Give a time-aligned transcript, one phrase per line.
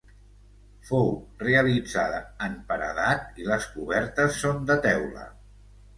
[0.87, 1.11] Fou
[1.43, 5.29] realitzada en paredat i les cobertes són de teula.